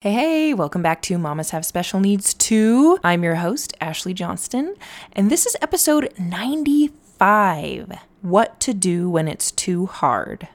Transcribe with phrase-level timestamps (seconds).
[0.00, 3.00] Hey, hey, welcome back to Mommas Have Special Needs Too.
[3.02, 4.76] I'm your host, Ashley Johnston,
[5.12, 10.46] and this is episode 95 What to Do When It's Too Hard.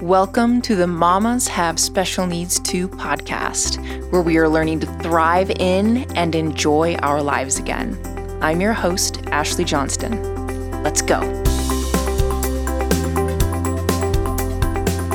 [0.00, 5.50] Welcome to the Mommas Have Special Needs Too podcast, where we are learning to thrive
[5.60, 7.96] in and enjoy our lives again.
[8.42, 10.82] I'm your host, Ashley Johnston.
[10.82, 11.20] Let's go.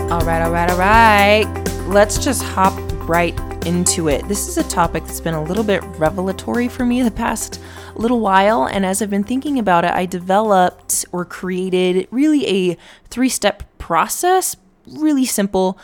[0.09, 1.46] All right, all right, all right.
[1.88, 3.38] Let's just hop right
[3.68, 4.25] into it.
[4.30, 7.60] This is a topic that's been a little bit revelatory for me the past
[7.93, 8.64] little while.
[8.65, 12.78] And as I've been thinking about it, I developed or created really a
[13.10, 14.56] three step process,
[14.87, 15.78] really simple,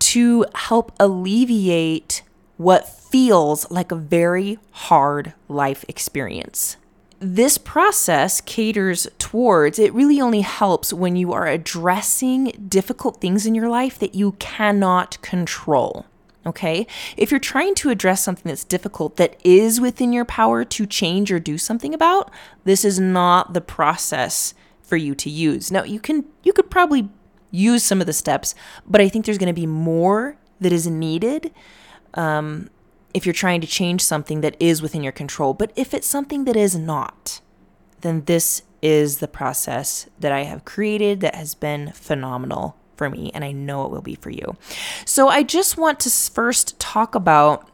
[0.00, 2.20] to help alleviate
[2.58, 6.76] what feels like a very hard life experience.
[7.18, 13.54] This process caters towards, it really only helps when you are addressing difficult things in
[13.54, 16.04] your life that you cannot control.
[16.46, 16.86] Okay.
[17.16, 21.30] If you're trying to address something that's difficult that is within your power to change
[21.32, 22.30] or do something about,
[22.64, 25.70] this is not the process for you to use.
[25.70, 27.10] Now, you can, you could probably
[27.50, 28.54] use some of the steps,
[28.86, 31.52] but I think there's going to be more that is needed
[32.14, 32.70] um,
[33.12, 35.54] if you're trying to change something that is within your control.
[35.54, 37.40] But if it's something that is not,
[38.00, 43.30] then this is the process that I have created that has been phenomenal for me,
[43.32, 44.56] and I know it will be for you.
[45.06, 47.70] So I just want to first talk about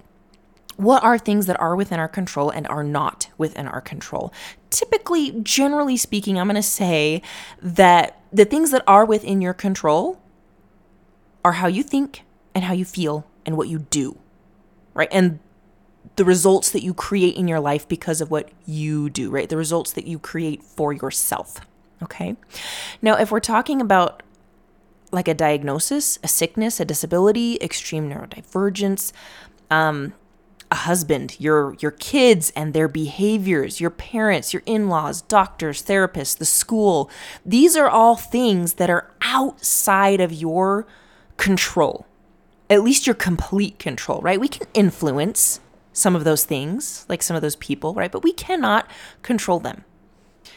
[0.76, 4.32] what are things that are within our control and are not within our control.
[4.70, 7.22] Typically, generally speaking, I'm going to say
[7.62, 10.20] that the things that are within your control
[11.44, 14.18] are how you think and how you feel and what you do,
[14.94, 15.08] right?
[15.12, 15.38] And
[16.16, 19.48] the results that you create in your life because of what you do, right?
[19.48, 21.60] The results that you create for yourself.
[22.02, 22.36] Okay.
[23.00, 24.22] Now, if we're talking about
[25.14, 29.12] like a diagnosis, a sickness, a disability, extreme neurodivergence,
[29.70, 30.12] um,
[30.70, 36.44] a husband, your your kids and their behaviors, your parents, your in-laws, doctors, therapists, the
[36.44, 37.10] school.
[37.46, 40.86] These are all things that are outside of your
[41.36, 42.06] control.
[42.68, 44.40] At least your complete control, right?
[44.40, 45.60] We can influence
[45.92, 48.10] some of those things, like some of those people, right?
[48.10, 48.90] But we cannot
[49.22, 49.84] control them.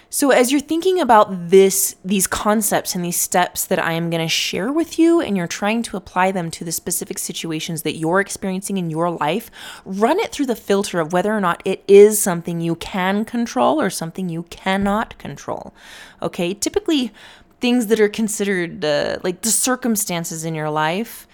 [0.10, 4.24] So as you're thinking about this these concepts and these steps that I am going
[4.24, 7.98] to share with you and you're trying to apply them to the specific situations that
[7.98, 9.52] you're experiencing in your life,
[9.84, 13.82] run it through the filter of whether or not it is something you can control
[13.82, 15.74] or something you cannot control.
[16.22, 16.54] Okay?
[16.54, 17.12] Typically
[17.60, 21.28] things that are considered uh, like the circumstances in your life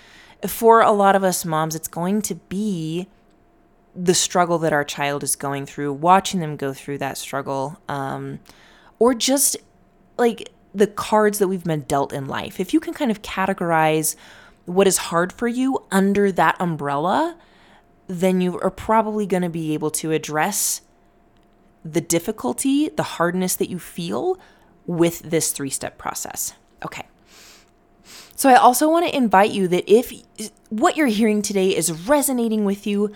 [0.47, 3.07] for a lot of us moms it's going to be
[3.95, 8.39] the struggle that our child is going through, watching them go through that struggle, um,
[8.99, 9.57] or just
[10.17, 12.59] like the cards that we've been dealt in life.
[12.59, 14.15] If you can kind of categorize
[14.65, 17.37] what is hard for you under that umbrella,
[18.07, 20.81] then you are probably going to be able to address
[21.83, 24.39] the difficulty, the hardness that you feel
[24.85, 26.53] with this three step process.
[26.83, 27.05] Okay.
[28.35, 30.11] So, I also want to invite you that if
[30.69, 33.11] what you're hearing today is resonating with you,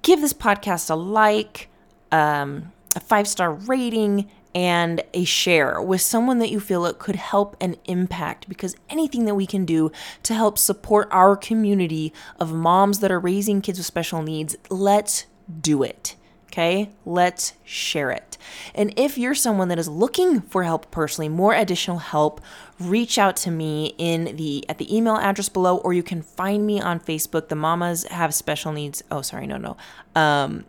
[0.00, 1.68] give this podcast a like,
[2.10, 7.16] um, a five star rating, and a share with someone that you feel it could
[7.16, 9.90] help and impact because anything that we can do
[10.22, 15.26] to help support our community of moms that are raising kids with special needs, let's
[15.60, 16.16] do it.
[16.48, 18.36] Okay, let's share it.
[18.74, 22.42] And if you're someone that is looking for help personally, more additional help,
[22.78, 26.66] reach out to me in the at the email address below, or you can find
[26.66, 27.48] me on Facebook.
[27.48, 29.02] The Mommas Have Special Needs.
[29.10, 29.78] Oh, sorry, no, no.
[30.14, 30.66] Um,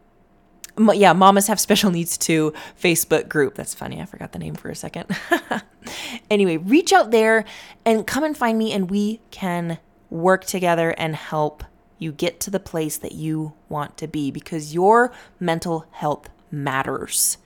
[0.77, 3.55] yeah, Mommas Have Special Needs too Facebook group.
[3.55, 4.01] That's funny.
[4.01, 5.15] I forgot the name for a second.
[6.31, 7.45] anyway, reach out there
[7.85, 9.77] and come and find me, and we can
[10.09, 11.63] work together and help
[11.97, 17.37] you get to the place that you want to be because your mental health matters.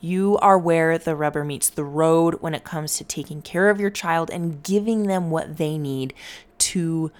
[0.00, 3.80] You are where the rubber meets the road when it comes to taking care of
[3.80, 6.14] your child and giving them what they need
[6.58, 7.10] to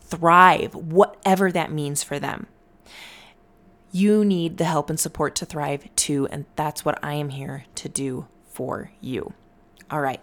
[0.00, 2.46] thrive, whatever that means for them.
[3.90, 7.64] You need the help and support to thrive too, and that's what I am here
[7.76, 9.32] to do for you.
[9.90, 10.20] All right,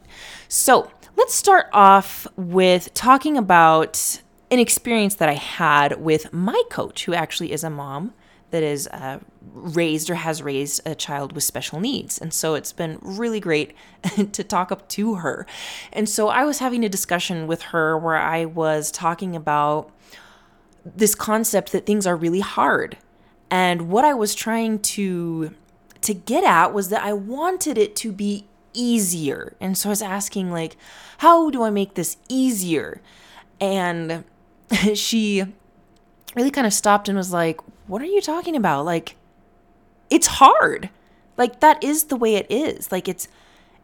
[0.48, 4.22] so let's start off with talking about
[4.52, 8.14] an experience that I had with my coach, who actually is a mom
[8.52, 9.20] that is uh,
[9.54, 12.18] raised or has raised a child with special needs.
[12.18, 13.76] And so it's been really great
[14.32, 15.46] to talk up to her.
[15.92, 19.92] And so I was having a discussion with her where I was talking about
[20.86, 22.98] this concept that things are really hard.
[23.50, 25.54] And what I was trying to
[26.02, 29.56] to get at was that I wanted it to be easier.
[29.60, 30.78] And so I was asking like,
[31.20, 33.02] how do I make this easier?
[33.60, 34.24] And
[34.94, 35.46] she
[36.36, 38.86] really kind of stopped and was like, What are you talking about?
[38.86, 39.16] Like,
[40.10, 40.90] it's hard.
[41.38, 42.92] Like, that is the way it is.
[42.92, 43.28] Like, it's,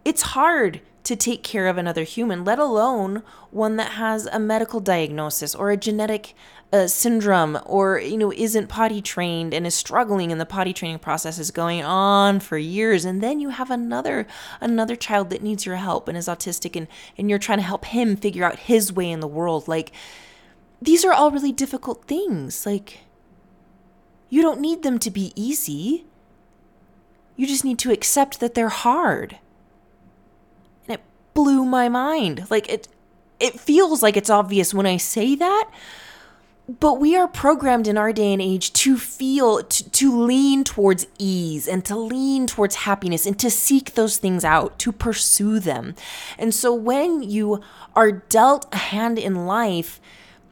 [0.05, 4.79] it's hard to take care of another human, let alone one that has a medical
[4.79, 6.35] diagnosis or a genetic
[6.71, 10.99] uh, syndrome or you know isn't potty trained and is struggling and the potty training
[10.99, 13.03] process is going on for years.
[13.03, 14.27] And then you have another
[14.61, 16.87] another child that needs your help and is autistic and
[17.17, 19.67] and you're trying to help him figure out his way in the world.
[19.67, 19.91] Like
[20.81, 22.65] these are all really difficult things.
[22.65, 22.99] Like
[24.29, 26.05] you don't need them to be easy.
[27.35, 29.39] You just need to accept that they're hard
[31.33, 32.87] blew my mind like it
[33.39, 35.69] it feels like it's obvious when i say that
[36.79, 41.05] but we are programmed in our day and age to feel to, to lean towards
[41.17, 45.95] ease and to lean towards happiness and to seek those things out to pursue them
[46.37, 47.61] and so when you
[47.95, 49.99] are dealt a hand in life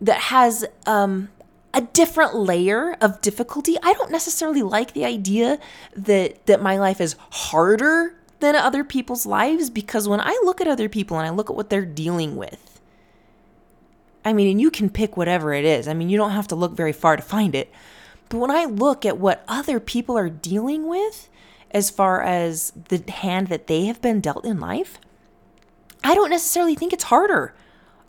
[0.02, 1.30] that has um
[1.74, 3.78] a different layer of difficulty.
[3.84, 5.60] I don't necessarily like the idea
[5.96, 10.68] that that my life is harder than other people's lives because when I look at
[10.68, 12.80] other people and I look at what they're dealing with,
[14.24, 15.88] I mean, and you can pick whatever it is.
[15.88, 17.72] I mean, you don't have to look very far to find it.
[18.30, 21.30] But when I look at what other people are dealing with
[21.72, 25.00] as far as the hand that they have been dealt in life,
[26.04, 27.54] I don't necessarily think it's harder.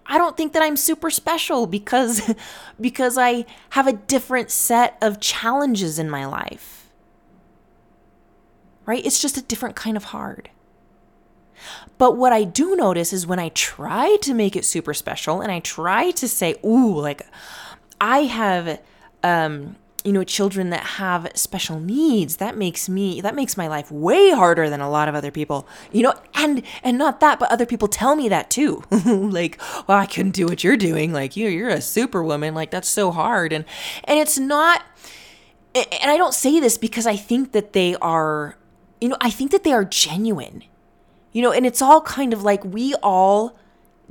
[0.07, 2.35] I don't think that I'm super special because
[2.81, 6.80] because I have a different set of challenges in my life.
[8.87, 9.05] Right?
[9.05, 10.51] It's just a different kind of hard.
[11.99, 15.53] But what I do notice is when I try to make it super special and
[15.53, 17.23] I try to say, ooh, like
[18.01, 18.81] I have
[19.23, 23.91] um you know children that have special needs that makes me that makes my life
[23.91, 27.51] way harder than a lot of other people you know and and not that but
[27.53, 31.37] other people tell me that too like well i couldn't do what you're doing like
[31.37, 33.65] you you're a superwoman like that's so hard and
[34.05, 34.83] and it's not
[35.75, 38.57] and i don't say this because i think that they are
[39.01, 40.65] you know i think that they are genuine
[41.33, 43.57] you know, and it's all kind of like we all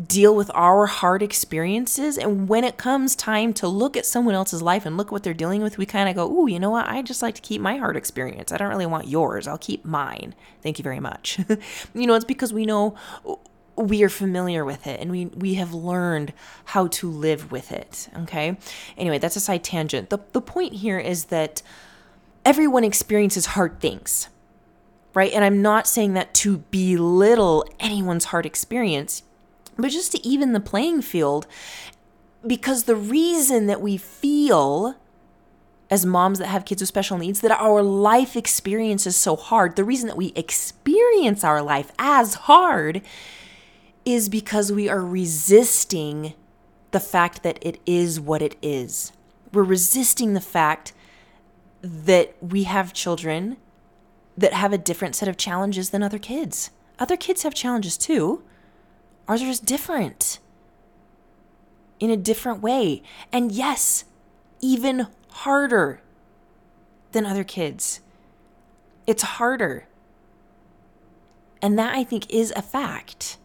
[0.06, 2.18] deal with our hard experiences.
[2.18, 5.34] And when it comes time to look at someone else's life and look what they're
[5.34, 6.88] dealing with, we kind of go, Ooh, you know what?
[6.88, 8.52] I just like to keep my hard experience.
[8.52, 9.48] I don't really want yours.
[9.48, 10.34] I'll keep mine.
[10.62, 11.40] Thank you very much.
[11.94, 12.96] you know, it's because we know
[13.76, 16.34] we are familiar with it and we we have learned
[16.66, 18.58] how to live with it okay
[18.98, 21.62] anyway that's a side tangent the, the point here is that
[22.44, 24.28] everyone experiences hard things
[25.14, 25.32] right?
[25.32, 29.24] And I'm not saying that to belittle anyone's hard experience,
[29.78, 31.48] but just to even the playing field.
[32.46, 34.96] Because the reason that we feel
[35.90, 39.76] as moms that have kids with special needs that our life experience is so hard,
[39.76, 43.02] the reason that we experience our life as hard
[44.06, 46.34] is because we are resisting
[46.92, 49.12] the fact that it is what it is.
[49.52, 50.94] We're resisting the fact
[51.82, 53.58] that we have children
[54.40, 56.72] that have a different set of challenges than other kids.
[56.98, 58.42] Other kids have challenges too.
[59.28, 60.40] Ours are just different
[62.00, 63.04] in a different way.
[63.32, 64.06] And yes,
[64.62, 66.02] even harder
[67.12, 68.00] than other kids.
[69.06, 69.88] It's harder.
[71.62, 73.38] And that I think is a fact.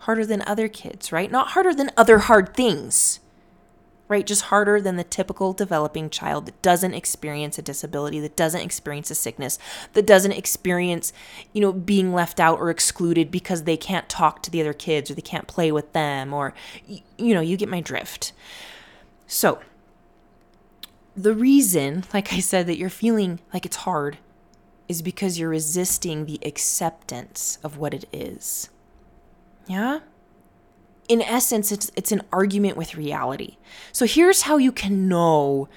[0.00, 1.30] Harder than other kids, right?
[1.30, 3.20] Not harder than other hard things
[4.08, 4.26] right?
[4.26, 9.10] Just harder than the typical developing child that doesn't experience a disability, that doesn't experience
[9.10, 9.58] a sickness,
[9.92, 11.12] that doesn't experience,
[11.52, 15.10] you know, being left out or excluded because they can't talk to the other kids
[15.10, 16.54] or they can't play with them or,
[16.86, 18.32] you know, you get my drift.
[19.26, 19.60] So,
[21.14, 24.18] the reason, like I said, that you're feeling like it's hard
[24.88, 28.70] is because you're resisting the acceptance of what it is.
[29.66, 30.00] Yeah?
[31.08, 33.56] In essence, it's, it's an argument with reality.
[33.92, 35.68] So here's how you can know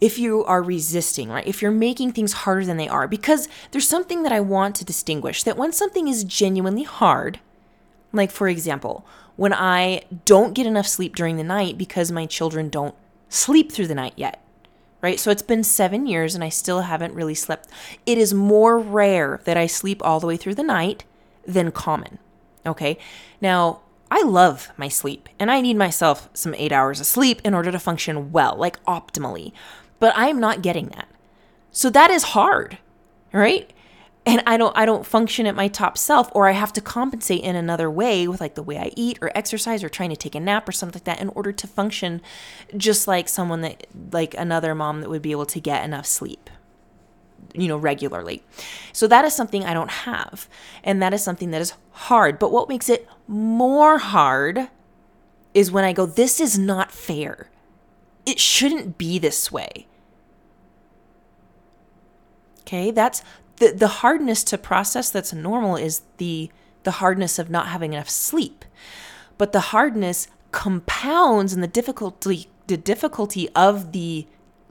[0.00, 1.46] if you are resisting, right?
[1.46, 4.84] If you're making things harder than they are, because there's something that I want to
[4.84, 7.40] distinguish that when something is genuinely hard,
[8.12, 12.68] like for example, when I don't get enough sleep during the night because my children
[12.68, 12.94] don't
[13.28, 14.42] sleep through the night yet,
[15.02, 15.20] right?
[15.20, 17.68] So it's been seven years and I still haven't really slept.
[18.06, 21.04] It is more rare that I sleep all the way through the night
[21.46, 22.18] than common,
[22.66, 22.98] okay?
[23.40, 27.54] Now, I love my sleep and I need myself some eight hours of sleep in
[27.54, 29.52] order to function well, like optimally.
[29.98, 31.08] But I'm not getting that.
[31.70, 32.78] So that is hard,
[33.32, 33.72] right?
[34.26, 37.42] And I don't I don't function at my top self or I have to compensate
[37.42, 40.34] in another way with like the way I eat or exercise or trying to take
[40.34, 42.20] a nap or something like that in order to function
[42.76, 46.50] just like someone that like another mom that would be able to get enough sleep
[47.54, 48.42] you know, regularly.
[48.92, 50.48] So that is something I don't have.
[50.84, 52.38] And that is something that is hard.
[52.38, 54.68] But what makes it more hard
[55.54, 57.50] is when I go, this is not fair.
[58.26, 59.86] It shouldn't be this way.
[62.60, 63.22] Okay, that's
[63.56, 66.50] the, the hardness to process that's normal is the
[66.82, 68.64] the hardness of not having enough sleep.
[69.36, 74.26] But the hardness compounds and the difficulty the difficulty of the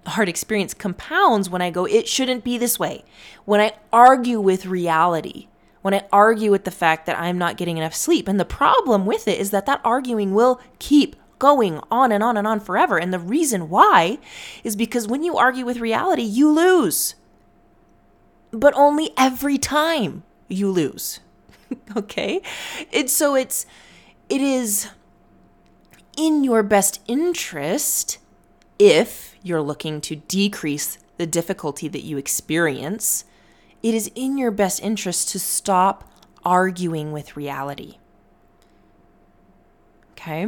[0.06, 3.04] hard experience compounds when I go, it shouldn't be this way.
[3.46, 5.48] When I argue with reality,
[5.82, 8.28] when I argue with the fact that I'm not getting enough sleep.
[8.28, 12.38] And the problem with it is that that arguing will keep going on and on
[12.38, 13.00] and on forever.
[13.00, 14.20] And the reason why
[14.64, 17.16] is because when you argue with reality, you lose.
[18.52, 21.22] But only every time you lose.
[21.98, 22.42] okay?
[22.92, 23.66] It's so it's
[24.28, 24.90] it is
[26.18, 28.18] in your best interest
[28.80, 33.26] if you're looking to decrease the difficulty that you experience,
[33.84, 36.10] it is in your best interest to stop
[36.44, 37.98] arguing with reality.
[40.14, 40.48] Okay?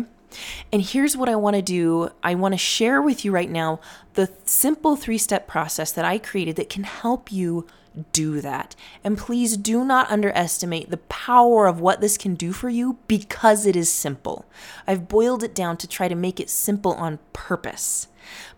[0.72, 3.82] And here's what I want to do I want to share with you right now
[4.14, 7.68] the simple three step process that I created that can help you
[8.12, 8.76] do that.
[9.04, 13.66] And please do not underestimate the power of what this can do for you because
[13.66, 14.46] it is simple.
[14.88, 18.08] I've boiled it down to try to make it simple on purpose,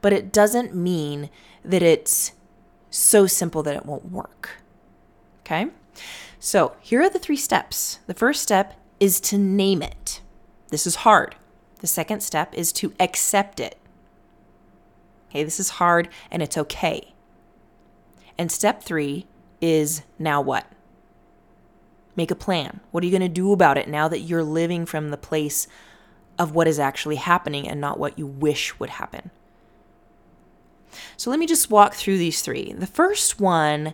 [0.01, 1.29] but it doesn't mean
[1.63, 2.33] that it's
[2.89, 4.61] so simple that it won't work.
[5.41, 5.67] Okay?
[6.39, 7.99] So here are the three steps.
[8.05, 10.21] The first step is to name it.
[10.69, 11.35] This is hard.
[11.79, 13.77] The second step is to accept it.
[15.29, 17.12] Okay, this is hard and it's okay.
[18.37, 19.25] And step three
[19.61, 20.65] is now what?
[22.15, 22.79] Make a plan.
[22.91, 25.67] What are you going to do about it now that you're living from the place
[26.37, 29.31] of what is actually happening and not what you wish would happen?
[31.17, 32.73] So let me just walk through these three.
[32.73, 33.93] The first one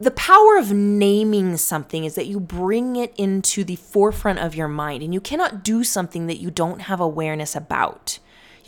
[0.00, 4.66] the power of naming something is that you bring it into the forefront of your
[4.66, 8.18] mind and you cannot do something that you don't have awareness about.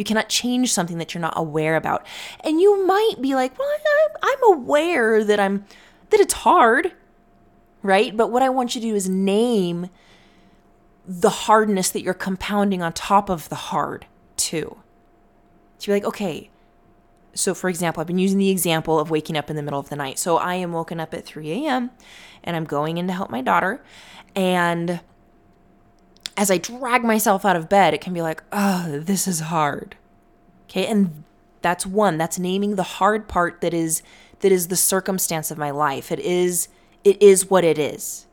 [0.02, 2.04] You cannot change something that you're not aware about.
[2.40, 3.68] And you might be like, well,
[4.20, 5.64] I'm aware that I'm,
[6.10, 6.90] that it's hard,
[7.84, 8.16] right?
[8.16, 9.90] But what I want you to do is name
[11.06, 14.06] the hardness that you're compounding on top of the hard
[14.36, 14.76] too.
[15.78, 16.50] To be like, okay,
[17.32, 19.88] so for example, I've been using the example of waking up in the middle of
[19.88, 20.18] the night.
[20.18, 21.92] So I am woken up at 3 a.m.
[22.42, 23.80] and I'm going in to help my daughter.
[24.34, 24.98] And
[26.42, 29.94] as I drag myself out of bed, it can be like, oh, this is hard.
[30.64, 30.88] Okay.
[30.88, 31.22] And
[31.60, 32.18] that's one.
[32.18, 34.02] That's naming the hard part that is
[34.40, 36.10] that is the circumstance of my life.
[36.10, 36.66] It is
[37.04, 38.26] it is what it is.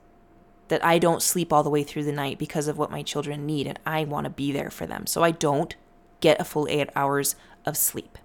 [0.69, 3.45] That I don't sleep all the way through the night because of what my children
[3.45, 5.05] need and I want to be there for them.
[5.05, 5.75] So I don't
[6.19, 8.17] get a full 8 hours of sleep.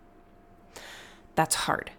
[1.35, 1.91] That's hard.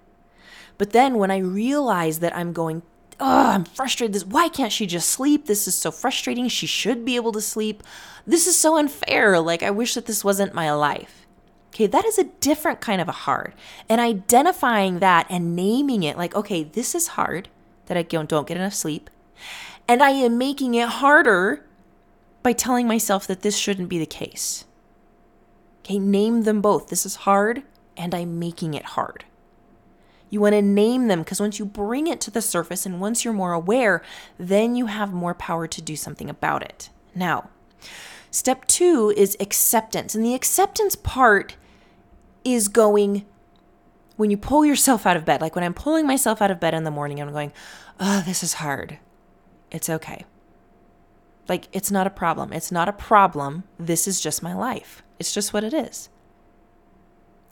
[0.79, 2.81] But then when I realize that I'm going,
[3.19, 4.13] oh, I'm frustrated.
[4.13, 5.45] This, why can't she just sleep?
[5.45, 6.47] This is so frustrating.
[6.47, 7.83] She should be able to sleep.
[8.25, 9.39] This is so unfair.
[9.39, 11.25] Like, I wish that this wasn't my life.
[11.69, 13.53] Okay, that is a different kind of a hard.
[13.89, 17.49] And identifying that and naming it like, okay, this is hard
[17.87, 19.09] that I don't don't get enough sleep.
[19.87, 21.65] And I am making it harder
[22.43, 24.65] by telling myself that this shouldn't be the case.
[25.81, 26.87] Okay, name them both.
[26.87, 27.63] This is hard
[27.97, 29.25] and I'm making it hard.
[30.35, 33.23] You want to name them because once you bring it to the surface and once
[33.23, 34.01] you're more aware,
[34.37, 36.89] then you have more power to do something about it.
[37.15, 37.51] Now,
[38.31, 40.13] step two is acceptance.
[40.13, 41.55] And the acceptance part
[42.43, 43.25] is going
[44.17, 46.73] when you pull yourself out of bed, like when I'm pulling myself out of bed
[46.73, 47.53] in the morning, I'm going,
[48.01, 48.99] oh, this is hard.
[49.71, 50.25] It's okay.
[51.47, 52.51] Like, it's not a problem.
[52.51, 53.63] It's not a problem.
[53.79, 55.01] This is just my life.
[55.17, 56.09] It's just what it is.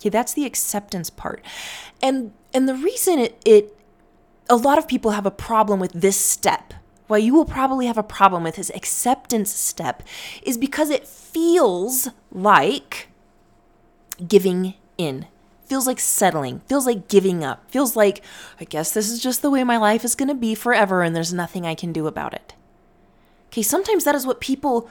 [0.04, 1.42] Okay, that's the acceptance part.
[2.02, 3.74] And and the reason it, it
[4.50, 6.74] a lot of people have a problem with this step,
[7.08, 10.04] why you will probably have a problem with his acceptance step,
[10.42, 13.08] is because it feels like
[14.28, 15.28] giving in.
[15.68, 18.22] Feels like settling, feels like giving up, feels like,
[18.60, 21.16] I guess this is just the way my life is going to be forever and
[21.16, 22.54] there's nothing I can do about it.
[23.48, 24.90] Okay, sometimes that is what people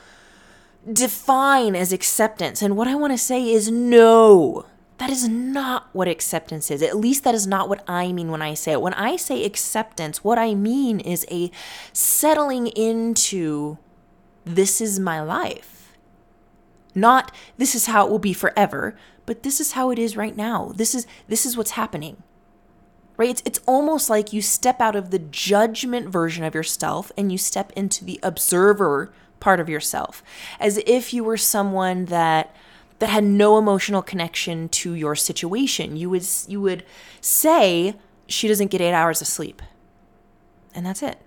[0.91, 2.63] define as acceptance.
[2.63, 4.65] And what I want to say is no.
[5.03, 6.81] That is not what acceptance is.
[6.81, 8.81] At least that is not what I mean when I say it.
[8.81, 11.51] When I say acceptance, what I mean is a
[11.93, 13.79] settling into
[14.45, 15.97] this is my life.
[16.95, 20.37] Not this is how it will be forever, but this is how it is right
[20.37, 20.71] now.
[20.77, 22.23] This is this is what's happening.
[23.17, 23.31] Right?
[23.31, 27.39] It's it's almost like you step out of the judgment version of yourself and you
[27.39, 30.23] step into the observer part of yourself
[30.61, 32.55] as if you were someone that
[33.03, 35.97] that had no emotional connection to your situation.
[35.97, 36.85] You would you would
[37.21, 37.97] say
[38.29, 39.61] she doesn't get 8 hours of sleep.
[40.73, 41.19] And that's it.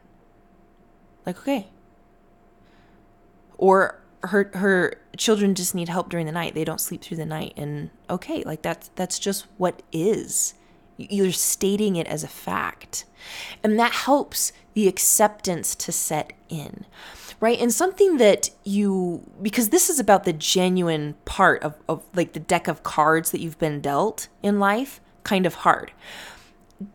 [1.26, 1.68] Like okay.
[3.58, 6.56] Or her her children just need help during the night.
[6.56, 10.54] They don't sleep through the night and okay, like that's that's just what is.
[10.96, 13.04] You're stating it as a fact.
[13.62, 16.86] And that helps the acceptance to set in.
[17.40, 17.60] Right?
[17.60, 22.40] And something that you because this is about the genuine part of, of like the
[22.40, 25.92] deck of cards that you've been dealt in life, kind of hard.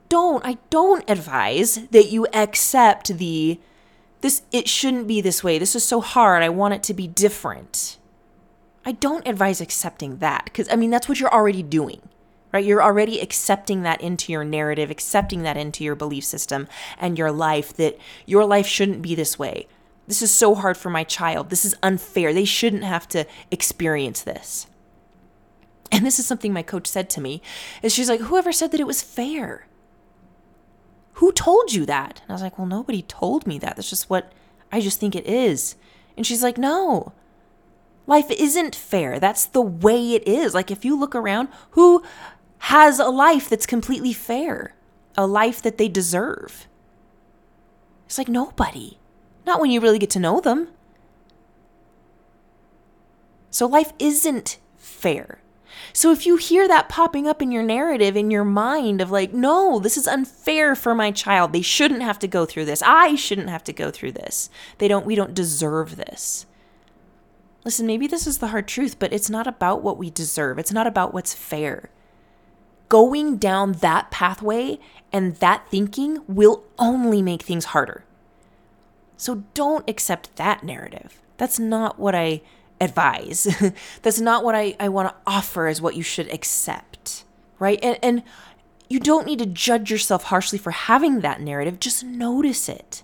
[0.08, 3.60] Don't I don't advise that you accept the
[4.22, 5.58] this it shouldn't be this way.
[5.58, 6.42] This is so hard.
[6.42, 7.98] I want it to be different.
[8.84, 12.00] I don't advise accepting that because I mean that's what you're already doing.
[12.52, 12.64] Right?
[12.64, 16.66] You're already accepting that into your narrative, accepting that into your belief system
[16.98, 19.68] and your life that your life shouldn't be this way.
[20.06, 21.50] This is so hard for my child.
[21.50, 22.32] This is unfair.
[22.32, 24.66] They shouldn't have to experience this.
[25.92, 27.42] And this is something my coach said to me.
[27.82, 29.66] Is she's like, "Whoever said that it was fair?"
[31.20, 32.22] Who told you that?
[32.22, 33.76] And I was like, Well, nobody told me that.
[33.76, 34.32] That's just what
[34.72, 35.76] I just think it is.
[36.16, 37.12] And she's like, No,
[38.06, 39.20] life isn't fair.
[39.20, 40.54] That's the way it is.
[40.54, 42.02] Like, if you look around, who
[42.60, 44.74] has a life that's completely fair?
[45.14, 46.66] A life that they deserve?
[48.06, 48.96] It's like nobody.
[49.50, 50.68] Not when you really get to know them.
[53.50, 55.42] So life isn't fair.
[55.92, 59.34] So if you hear that popping up in your narrative, in your mind of like,
[59.34, 61.52] no, this is unfair for my child.
[61.52, 62.80] They shouldn't have to go through this.
[62.80, 64.50] I shouldn't have to go through this.
[64.78, 66.46] They don't, we don't deserve this.
[67.64, 70.60] Listen, maybe this is the hard truth, but it's not about what we deserve.
[70.60, 71.90] It's not about what's fair.
[72.88, 74.78] Going down that pathway
[75.12, 78.04] and that thinking will only make things harder.
[79.20, 81.20] So don't accept that narrative.
[81.36, 82.40] That's not what I
[82.80, 83.46] advise.
[84.02, 87.26] That's not what I, I want to offer as what you should accept,
[87.58, 87.78] right?
[87.82, 88.22] And, and
[88.88, 91.80] you don't need to judge yourself harshly for having that narrative.
[91.80, 93.02] Just notice it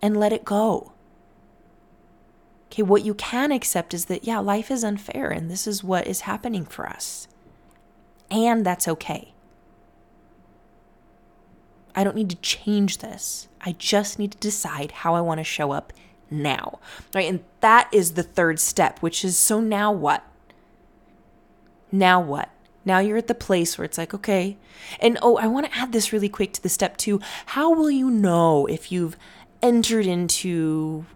[0.00, 0.92] and let it go.
[2.72, 6.06] Okay, what you can accept is that, yeah, life is unfair and this is what
[6.06, 7.28] is happening for us.
[8.30, 9.34] And that's okay.
[11.96, 13.48] I don't need to change this.
[13.62, 15.94] I just need to decide how I want to show up
[16.30, 16.78] now,
[17.14, 17.28] right?
[17.28, 20.22] And that is the third step, which is so now what?
[21.90, 22.50] Now what?
[22.84, 24.56] Now you're at the place where it's like, okay.
[25.00, 27.20] And oh, I want to add this really quick to the step two.
[27.46, 29.16] How will you know if you've
[29.62, 31.06] entered into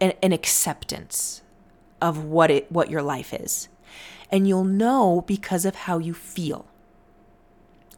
[0.00, 1.42] an, an acceptance
[2.00, 3.68] of what it what your life is?
[4.30, 6.69] And you'll know because of how you feel.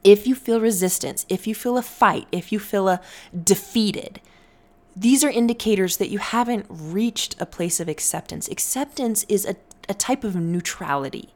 [0.04, 3.00] If you feel resistance, if you feel a fight, if you feel a
[3.42, 4.20] defeated,
[4.96, 8.48] these are indicators that you haven't reached a place of acceptance.
[8.48, 9.56] Acceptance is a,
[9.88, 11.30] a type of neutrality.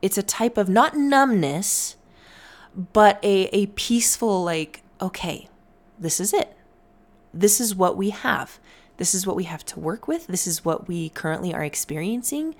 [0.00, 1.96] It's a type of not numbness,
[2.92, 5.48] but a, a peaceful, like, okay,
[5.98, 6.56] this is it.
[7.34, 8.60] This is what we have.
[8.98, 10.26] This is what we have to work with.
[10.26, 12.54] This is what we currently are experiencing.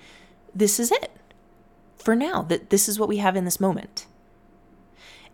[0.53, 1.11] This is it
[1.97, 2.41] for now.
[2.41, 4.07] That this is what we have in this moment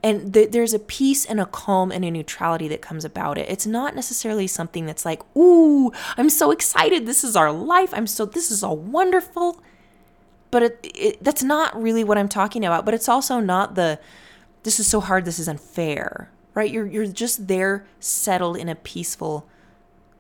[0.04, 3.50] and th- there's a peace and a calm and a neutrality that comes about it.
[3.50, 7.06] It's not necessarily something that's like, "Ooh, I'm so excited.
[7.06, 7.94] This is our life.
[7.94, 9.62] I'm so this is all wonderful."
[10.52, 12.86] But it, it, that's not really what I'm talking about.
[12.86, 14.00] But it's also not the
[14.64, 15.26] this is so hard.
[15.26, 16.72] This is unfair, right?
[16.72, 19.48] You're you're just there, settled in a peaceful,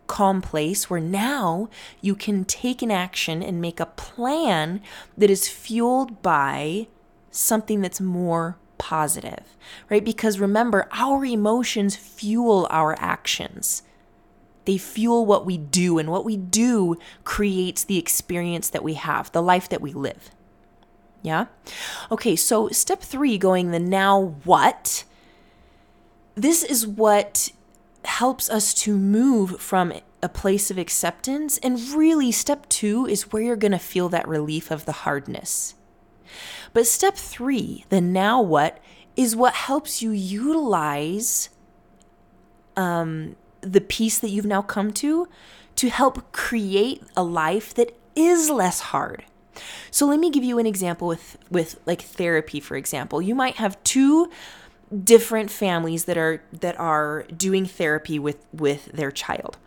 [0.07, 1.69] calm place where now
[2.01, 4.81] you can take an action and make a plan
[5.17, 6.87] that is fueled by
[7.31, 9.55] something that's more positive,
[9.89, 10.03] right?
[10.03, 13.83] Because remember, our emotions fuel our actions.
[14.65, 19.31] They fuel what we do, and what we do creates the experience that we have,
[19.31, 20.31] the life that we live.
[21.21, 21.45] Yeah?
[22.11, 25.03] Okay, so step three, going the now what,
[26.33, 27.49] this is what
[28.03, 31.59] helps us to move from a place of acceptance.
[31.59, 35.74] And really, step two is where you're going to feel that relief of the hardness.
[36.75, 38.79] But step three, the now what,
[39.15, 41.47] is what helps you utilize
[42.75, 45.29] um, the peace that you've now come to
[45.77, 49.23] to help create a life that is less hard.
[49.89, 53.21] So let me give you an example with with like therapy for example.
[53.21, 54.29] You might have two
[55.01, 59.57] different families that are that are doing therapy with with their child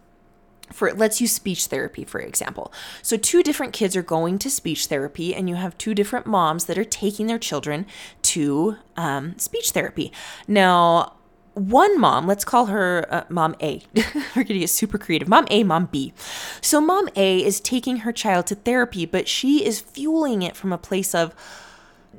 [0.72, 2.72] for let's use speech therapy for example.
[3.02, 6.66] So two different kids are going to speech therapy and you have two different moms
[6.66, 7.86] that are taking their children
[8.22, 10.12] to um, speech therapy.
[10.46, 11.14] Now
[11.54, 13.82] one mom let's call her uh, mom a.
[14.36, 15.28] We're gonna get super creative.
[15.28, 16.12] Mom a mom b.
[16.60, 20.72] So mom a is taking her child to therapy but she is fueling it from
[20.72, 21.34] a place of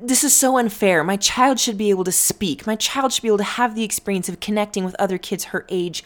[0.02, 1.04] this is so unfair.
[1.04, 2.66] My child should be able to speak.
[2.66, 5.66] My child should be able to have the experience of connecting with other kids her
[5.68, 6.02] age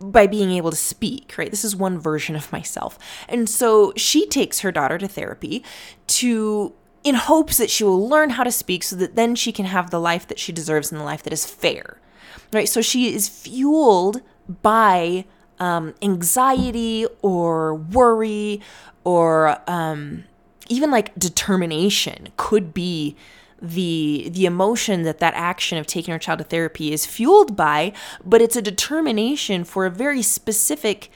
[0.00, 1.50] by being able to speak, right?
[1.50, 2.98] This is one version of myself.
[3.28, 5.64] And so she takes her daughter to therapy
[6.08, 9.64] to in hopes that she will learn how to speak so that then she can
[9.64, 12.00] have the life that she deserves and the life that is fair.
[12.52, 12.68] Right?
[12.68, 14.20] So she is fueled
[14.62, 15.24] by
[15.58, 18.60] um, anxiety or worry
[19.04, 20.24] or um,
[20.68, 23.16] even like determination could be
[23.60, 27.92] the the emotion that that action of taking our child to therapy is fueled by
[28.24, 31.10] but it's a determination for a very specific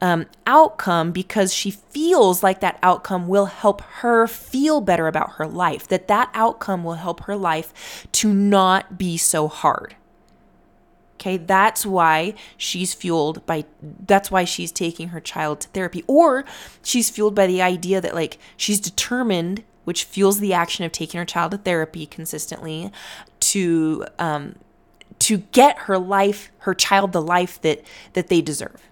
[0.00, 5.46] um, outcome because she feels like that outcome will help her feel better about her
[5.46, 9.94] life that that outcome will help her life to not be so hard
[11.14, 16.44] Okay, that's why she's fueled by that's why she's taking her child to therapy or
[16.82, 21.18] she's fueled by the idea that like she's determined which fuels the action of taking
[21.18, 22.90] her child to therapy consistently
[23.38, 24.56] to um
[25.20, 28.82] to get her life her child the life that that they deserve.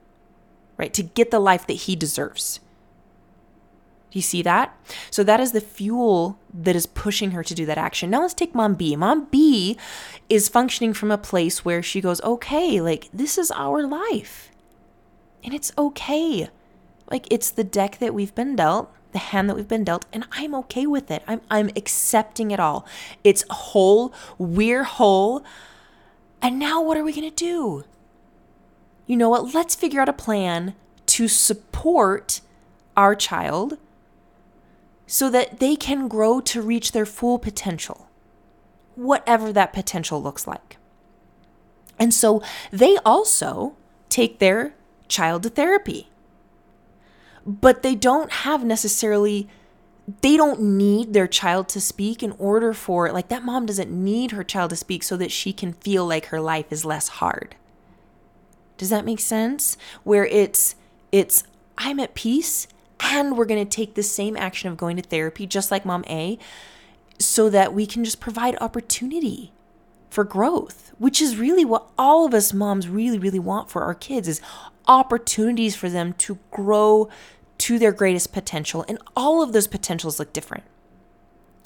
[0.79, 0.93] Right?
[0.95, 2.61] To get the life that he deserves.
[4.13, 4.77] Do you see that?
[5.11, 8.11] So that is the fuel that is pushing her to do that action.
[8.11, 8.95] Now let's take mom B.
[8.95, 9.79] Mom B
[10.29, 14.51] is functioning from a place where she goes, okay, like this is our life.
[15.43, 16.51] And it's okay.
[17.11, 20.27] Like it's the deck that we've been dealt, the hand that we've been dealt, and
[20.33, 21.23] I'm okay with it.
[21.27, 22.87] I'm I'm accepting it all.
[23.25, 24.13] It's whole.
[24.37, 25.43] We're whole.
[26.43, 27.85] And now what are we gonna do?
[29.07, 29.55] You know what?
[29.55, 30.75] Let's figure out a plan
[31.07, 32.43] to support
[32.95, 33.79] our child
[35.13, 38.09] so that they can grow to reach their full potential,
[38.95, 40.79] whatever that potential looks like.
[41.99, 43.77] And so they also
[44.09, 44.75] take their
[45.09, 46.09] child to therapy.
[47.45, 49.51] But they don't have necessarily
[50.23, 54.31] they don't need their child to speak in order for like that mom doesn't need
[54.31, 57.55] her child to speak so that she can feel like her life is less hard.
[58.79, 59.77] Does that make sense?
[60.05, 60.75] Where it's
[61.13, 61.45] it's
[61.77, 62.67] I'm at peace
[63.03, 66.05] and we're going to take the same action of going to therapy, just like mom
[66.09, 66.39] A,
[67.19, 69.53] so that we can just provide opportunity
[70.09, 73.95] for growth, which is really what all of us moms really, really want for our
[73.95, 74.41] kids is
[74.87, 77.09] opportunities for them to grow
[77.59, 78.85] to their greatest potential.
[78.89, 80.65] And all of those potentials look different.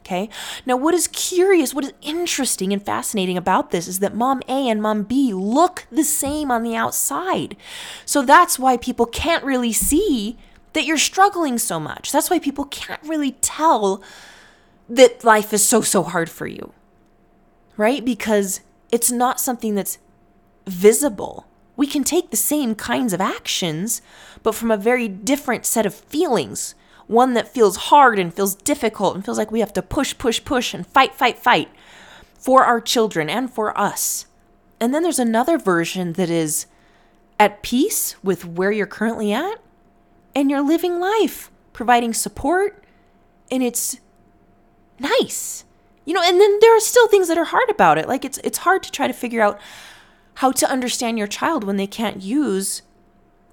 [0.01, 0.29] Okay.
[0.65, 4.69] Now, what is curious, what is interesting and fascinating about this is that mom A
[4.69, 7.57] and mom B look the same on the outside.
[8.05, 10.39] So that's why people can't really see
[10.77, 12.13] that you're struggling so much.
[12.13, 14.03] That's why people can't really tell
[14.91, 16.75] that life is so, so hard for you,
[17.79, 18.05] right?
[18.05, 18.61] Because
[18.93, 19.97] it's not something that's
[20.67, 21.47] visible.
[21.77, 24.03] We can take the same kinds of actions,
[24.43, 26.75] but from a very different set of feelings.
[27.07, 30.45] One that feels hard and feels difficult and feels like we have to push, push,
[30.45, 31.71] push and fight, fight, fight
[32.39, 34.27] for our children and for us.
[34.79, 36.67] And then there's another version that is
[37.41, 39.59] at peace with where you're currently at
[40.37, 42.85] and you're living life, providing support,
[43.51, 43.99] and it's
[45.01, 45.65] nice.
[46.05, 48.07] You know, and then there are still things that are hard about it.
[48.07, 49.59] Like it's it's hard to try to figure out
[50.35, 52.83] how to understand your child when they can't use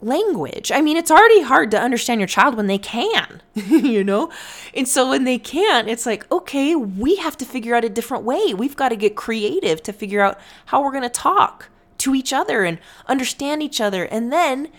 [0.02, 0.74] language.
[0.74, 4.30] I mean, it's already hard to understand your child when they can, you know?
[4.74, 8.26] And so when they can't, it's like, okay, we have to figure out a different
[8.26, 8.54] way.
[8.54, 11.70] We've got to get creative to figure out how we're going to talk
[12.00, 14.04] to each other and understand each other.
[14.04, 14.70] And then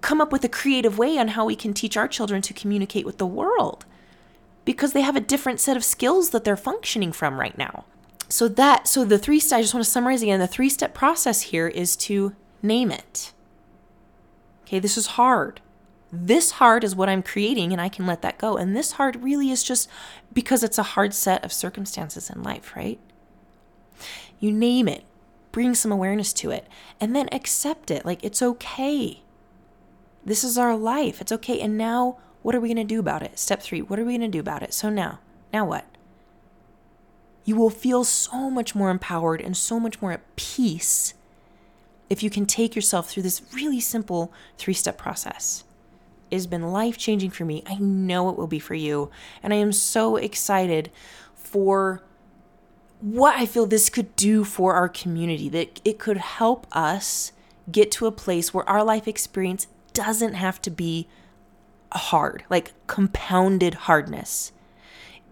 [0.00, 3.06] come up with a creative way on how we can teach our children to communicate
[3.06, 3.84] with the world
[4.64, 7.84] because they have a different set of skills that they're functioning from right now.
[8.28, 11.42] So that so the three I just want to summarize again the three step process
[11.42, 13.32] here is to name it.
[14.62, 15.60] Okay, this is hard.
[16.12, 18.56] This hard is what I'm creating and I can let that go.
[18.56, 19.88] And this hard really is just
[20.32, 23.00] because it's a hard set of circumstances in life, right?
[24.38, 25.04] You name it,
[25.52, 26.66] bring some awareness to it,
[27.00, 28.04] and then accept it.
[28.06, 29.22] Like it's okay.
[30.24, 31.20] This is our life.
[31.20, 31.60] It's okay.
[31.60, 33.38] And now, what are we going to do about it?
[33.38, 34.72] Step three, what are we going to do about it?
[34.74, 35.20] So now,
[35.52, 35.84] now what?
[37.44, 41.14] You will feel so much more empowered and so much more at peace
[42.08, 45.64] if you can take yourself through this really simple three step process.
[46.30, 47.62] It has been life changing for me.
[47.66, 49.10] I know it will be for you.
[49.42, 50.90] And I am so excited
[51.34, 52.02] for
[53.00, 57.32] what I feel this could do for our community, that it could help us
[57.70, 61.08] get to a place where our life experience doesn't have to be
[61.92, 64.52] hard, like compounded hardness.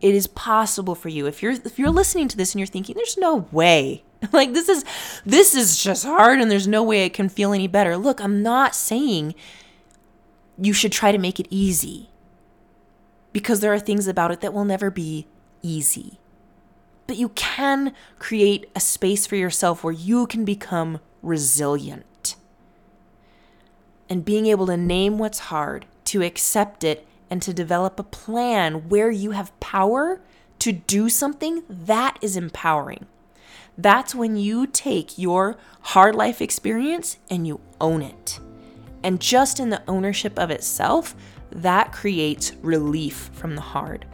[0.01, 1.27] It is possible for you.
[1.27, 4.05] If you're if you're listening to this and you're thinking there's no way.
[4.33, 4.85] Like this is
[5.25, 7.97] this is just hard and there's no way it can feel any better.
[7.97, 9.35] Look, I'm not saying
[10.61, 12.11] you should try to make it easy.
[13.33, 15.29] Because there are things about it that will never be
[15.63, 16.19] easy.
[17.07, 22.05] but you can create a space for yourself where you can become resilient.
[24.09, 28.89] And being able to name what's hard, to accept it, and to develop a plan
[28.89, 30.21] where you have power
[30.61, 33.07] to do something, that is empowering.
[33.77, 38.41] That's when you take your hard life experience and you own it.
[39.03, 41.15] And just in the ownership of itself,
[41.53, 44.05] that creates relief from the hard.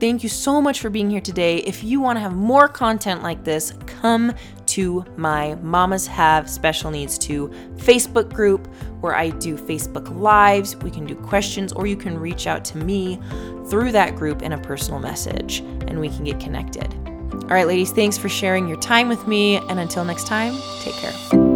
[0.00, 1.58] Thank you so much for being here today.
[1.58, 4.32] If you want to have more content like this, come
[4.72, 8.66] to my Mommas Have Special Needs Too Facebook group
[9.00, 10.76] where I do Facebook Lives.
[10.76, 13.20] We can do questions, or you can reach out to me
[13.68, 16.92] through that group in a personal message and we can get connected.
[17.32, 19.56] All right, ladies, thanks for sharing your time with me.
[19.56, 21.51] And until next time, take care.